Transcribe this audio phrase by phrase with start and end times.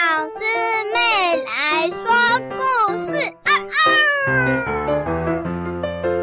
[0.00, 0.38] 老师
[0.94, 0.98] 妹
[1.44, 1.94] 来说
[2.56, 2.62] 故
[3.04, 3.12] 事。
[3.44, 4.32] 啊啊！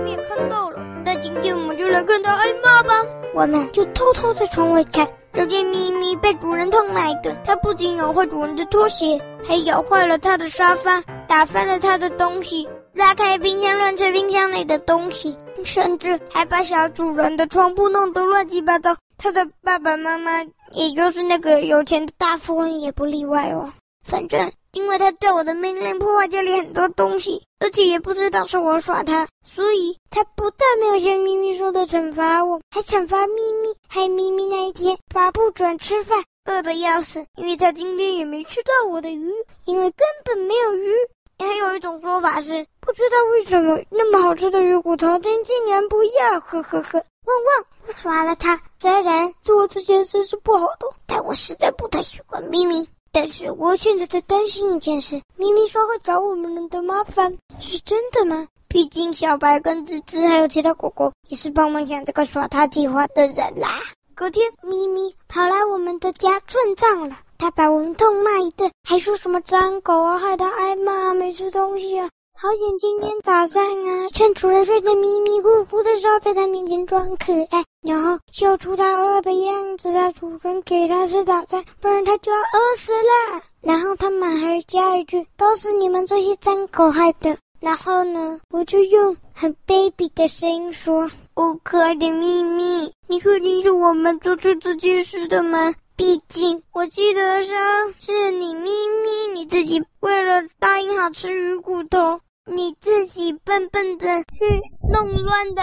[0.04, 2.96] 你也看到了，那今天我们就来看到艾玛吧。
[3.36, 7.40] 我们就偷偷在窗外看，只见咪咪被主人痛骂一顿。
[7.46, 18.96] 它不仅咬坏主人的拖鞋，还咬坏了他的沙发，打翻了他的东西，拉开冰箱乱吃冰箱里的东西，甚至还把小主人的床铺弄得乱七八糟。
[19.20, 23.72] 他的爸爸妈妈，也就是那个有钱的大富翁，也不例外哦。
[24.04, 37.26] 反正因为他对我的命令破坏家里很多东西，而且也不知道是我耍他，所以他不但没有像咪咪说的惩罚我，还惩罚咪咪，害咪咪那一天爸不准吃饭，饿得要死。
[37.36, 39.30] 因为他今天也没吃到我的鱼，
[39.66, 40.94] 因为根本没有鱼。
[41.40, 47.04] 还有一种说法是，不知道为什么那么好吃的鱼骨头，他竟然不要，呵呵呵。
[47.26, 47.66] 汪汪！
[47.86, 52.88] 我耍了他，虽然做这件事是不好的，但我实在不太喜欢咪咪。
[53.12, 58.48] 但是我现在在担心一件事：咪咪说会找我们的麻烦，是真的吗？
[58.68, 63.80] 毕竟小白跟滋滋还有其他狗狗也是帮忙想这个耍他计划的人啦。
[64.14, 72.10] 隔天，咪咪跑来我们的家算账了，他把我们痛骂一顿，还说什么脏狗啊，害他挨骂，没吃东西啊。
[72.40, 72.78] 好险！
[72.78, 83.42] 今天早上啊，趁主人睡得迷迷糊糊的时候，在他面前装可爱，然后秀出他饿的样子啊，主人给他吃早餐，不然他就要饿死了。
[83.62, 95.74] 然后他们还加一句：“都是你们这些脏狗害的。”然后呢，我就用很卑鄙的声音说：“哦，可爱的咪咪，你确定是我们做出这件事的吗？
[95.96, 97.56] 毕竟我记得上
[98.00, 104.46] 是你咪咪你自己为了答应好吃鱼骨头。”你自己笨笨的去
[104.90, 105.62] 弄乱的，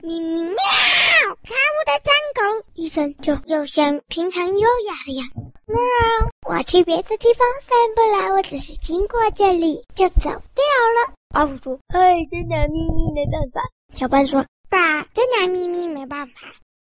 [0.00, 0.54] 咪咪喵！
[1.42, 5.40] 看我的脏狗，医生就又像平常优雅的样子。
[5.66, 5.76] 喵！
[6.48, 11.14] 我去别的地方散步了，我只是经过这里就走掉了。
[11.34, 13.60] 阿虎说：“嘿，真拿咪咪没办法。”
[13.92, 16.46] 小班说：“爸，真拿咪咪没办法。”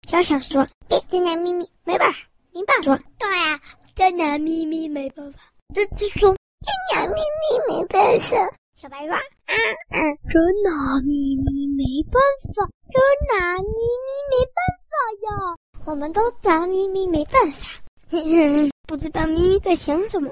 [0.09, 2.19] 小小说：“对，真拿咪咪没办法。”
[2.53, 3.61] 明爸说：“对啊，
[3.97, 5.41] 真拿咪咪没办法。”
[5.75, 8.37] 吱吱说：“真拿咪咪没办法。”
[8.83, 9.15] 小白说
[9.47, 9.55] ：“嗯
[9.91, 12.21] 嗯，真拿咪咪没办
[12.53, 14.59] 法，真拿咪咪没办
[14.91, 15.57] 法呀！
[15.85, 17.69] 我们都拿咪咪没办法，
[18.89, 20.29] 不知道咪咪在想什么。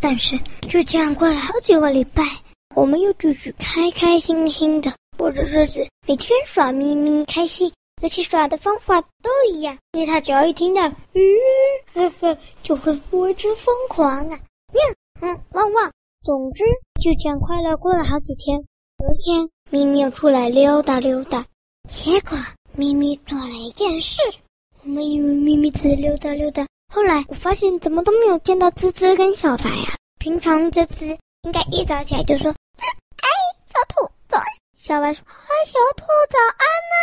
[0.00, 0.38] 但是
[0.70, 2.22] 就这样过了好几个礼拜，
[2.76, 11.20] 我们又继续开开心心的过着日子，每天耍咪咪开心，而且耍的方法都一样，因为他只要一听到“嗯”，
[11.94, 14.36] 呵呵，就会为之疯狂啊！
[14.36, 15.90] 呀，嗯，汪汪。
[16.24, 16.64] 总之，
[17.00, 18.58] 就这样快乐过了好几天。
[18.98, 21.44] 有一天，咪咪又出来溜达溜达，
[21.88, 22.36] 结果
[22.74, 24.20] 咪咪做了一件事。
[24.82, 29.94] 我们以为咪咪只是溜达溜达，后来我发现怎么都没有见到吱吱跟小白啊。
[30.18, 32.50] 平常吱吱应该一早起来就说
[32.82, 33.28] ：“哎，
[33.66, 34.46] 小兔早安。”
[34.76, 36.96] 小白说：“哎，小兔早安呢。”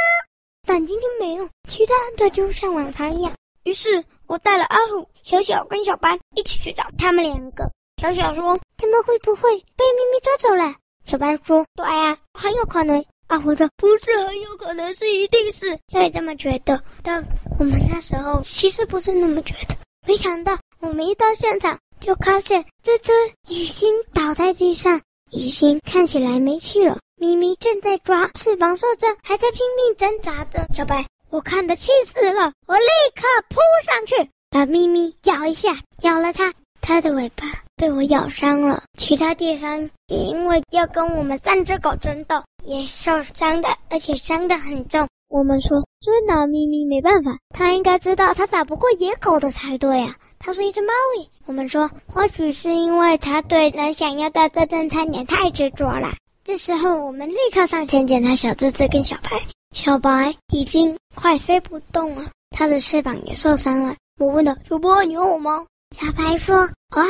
[0.67, 3.31] 但今天没有，其他的就像往常一样。
[3.63, 7.71] 于是我带了阿虎、小小跟小白一起去找他们两个。
[8.01, 10.75] 小小说：“他们会不会被咪咪抓走了？”
[11.05, 17.23] 小白说：“对呀，很有可能。”阿虎说：“不是很有可能，是一定是。”因为这么觉得，但
[17.57, 19.75] 我们那时候其实不是那么觉得。
[20.05, 23.11] 没想到我们一到现场，就发现这只
[23.47, 25.01] 已经倒在地上，
[25.31, 26.99] 已经看起来没气了。
[27.17, 30.67] 咪咪正在抓翅膀受伤，还在拼命挣扎着。
[30.75, 32.85] 小白，我看得气死了，我立
[33.15, 36.53] 刻扑上去，把咪咪咬一下，咬了它。
[36.81, 45.07] 它的尾巴被我咬伤了，其他地方也因为要跟我们三只狗争斗，也受伤的，而且伤得很重。
[45.27, 50.15] 我们说，真拿咪咪没办法，它应该知道它打不过野狗的才对啊。
[50.39, 51.29] 它是一只猫咪。
[51.45, 56.15] 我们说，或许是因为它对能想要的这顿餐点太执着了。
[56.43, 59.41] 这时候，我们立刻上前检查小吱吱跟小白。
[59.73, 63.95] 小白已经快飞不动了，它的翅膀也受伤了。
[64.17, 65.65] 我问他：“小白，你好吗？”
[65.97, 66.57] 小白说
[66.91, 67.01] ：“啊，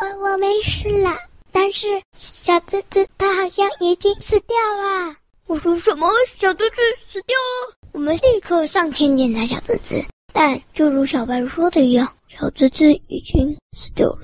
[0.00, 1.10] 我我没事了，
[1.50, 5.12] 但是小吱吱它好像已经死掉了。”
[5.48, 6.06] 我说：“什么？
[6.36, 6.76] 小吱吱
[7.10, 14.20] 死掉了？”我们立刻上前检查小吱吱，但就如小白说的一样，小吱吱已经死掉了。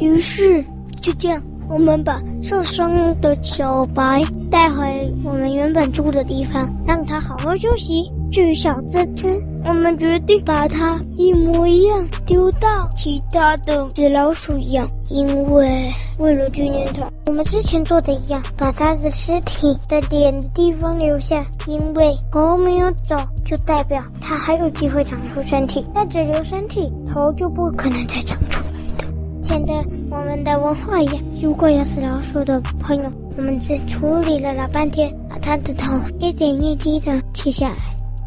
[0.00, 0.64] 于是
[1.00, 2.90] 就这样，我们把受伤
[3.20, 8.10] 的小白带回我们原本住的地方，让它好好休息。
[8.32, 29.04] 至于小吱吱，我们决定把它一模一样丢到其他的纸老鼠一样，因为为了纪念它，我们之前做的一样，把它的尸体的脸的地方留下，因为狗没有走，就代表它还有机会长出身体，但只留身体，头就不可能再长出来的。
[29.42, 29.72] 显得
[30.10, 37.76] 我们的文化一样，如果有死老鼠的朋友，我们只处理了老半天，把它的头一点一滴的切下来，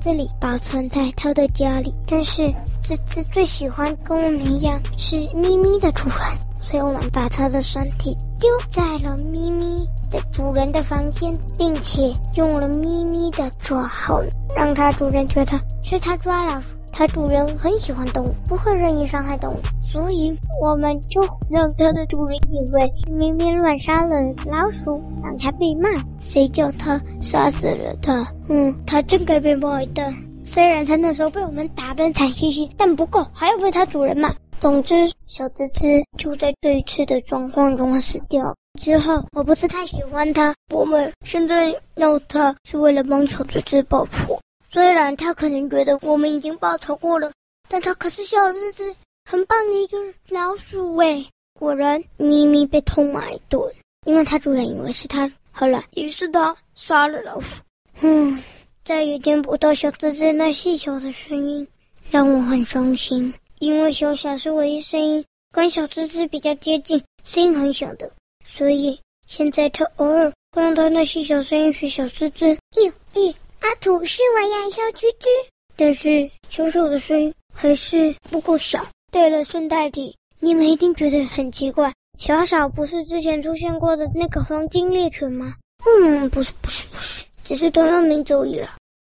[0.03, 1.93] 这里保存在他的家里。
[2.05, 6.17] 但是这只最喜欢跟我们一样是咪咪的主人，
[6.59, 14.19] 所以我们把它的身体丢在了咪咪的主人的房间，并且用了咪咪的爪后，
[14.53, 16.75] 让它主人觉得是它抓老鼠。
[16.91, 19.57] 它主人很喜欢动物，不会任意伤害动物，
[19.93, 24.15] 所以我们就让它的主人以为明明乱杀了
[24.47, 25.87] 老鼠，让它被骂。
[26.19, 28.27] 谁叫它杀死了它？
[28.49, 30.11] 嗯，它真该被骂一顿。
[30.43, 34.33] 虽然它那时候被我们打得惨兮兮，但不够，还要被它主人骂。
[34.59, 34.95] 总之，
[35.27, 38.51] 小吱吱就在这一次的状况中死掉。
[38.81, 40.55] 之后，我不是太喜欢它。
[40.73, 44.39] 我们现在闹它是为了帮小吱吱报仇。
[44.71, 47.31] 虽然他可能觉得我们已经报仇过了，
[47.69, 49.97] 但他可是小吱吱，很棒的一个
[50.29, 51.25] 老鼠喂。
[51.59, 53.61] 果然，咪咪被痛骂一顿，
[54.05, 57.61] 因为他主人以为是他，后来于是他杀了老鼠。
[58.01, 58.43] 嗯，
[58.83, 61.65] 再也听不到小吱吱那细小的声音，
[62.09, 63.33] 让我很伤心。
[63.59, 68.11] 因为小小是唯一声音跟小吱吱比较接近，声音很小的，
[68.45, 72.57] 所以现在他偶尔会用他那细小声音学小吱吱。
[72.75, 73.33] 咦咦。
[73.61, 75.27] 阿土是我呀，小吱吱。
[75.77, 78.85] 但是小小的声音还是不够小。
[79.13, 85.53] 对了，顺带提，你们一定觉得很奇怪，小小不是之前出现过的那个黄金猎犬吗？
[85.85, 88.59] 嗯，不是，不是，不是，只是同样名字而已。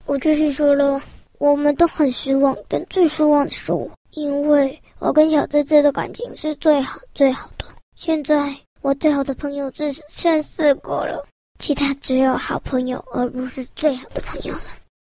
[0.05, 1.01] 我继续说了，
[1.39, 7.65] 我们都很失望，但最失望的是我，因为我跟小吱吱的感情是最好最好的。
[7.95, 11.25] 现在我最好的朋友只剩四个了。
[11.57, 14.65] 其他只有好朋友，而不是最好的朋友了。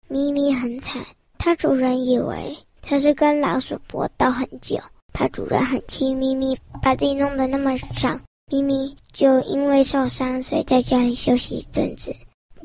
[0.09, 1.01] 咪咪很惨，
[1.39, 4.77] 它主人以为它是跟老鼠搏斗很久，
[5.13, 8.21] 它主人很气咪咪，把自己弄得那么伤。
[8.51, 12.15] 咪咪就因为受伤，所以在家里休息一阵子。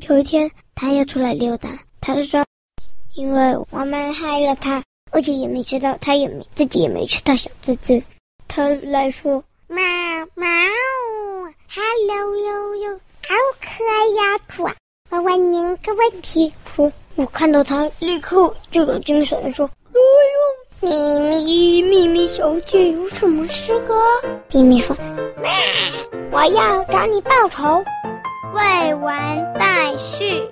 [0.10, 1.70] 有一天，它又出来溜达。
[2.02, 2.44] 它是说，
[3.14, 8.02] 因为我们害了它，而且也没吃到，它也没自己也没吃到小滋滋。
[8.48, 9.78] 它来说：“喵
[10.36, 10.48] 喵
[11.70, 14.76] ，Hello 哟哟。”好可爱呀，兔啊！
[15.10, 16.52] 我问您个问题。
[16.76, 19.70] 我我看到他，立刻就有精神地说：“，
[20.80, 23.96] 咪咪咪咪小姐，有什么事啊？”
[24.54, 24.96] 咪咪说
[26.32, 27.84] ：“我要找你报仇。”
[28.54, 30.44] 未完待续。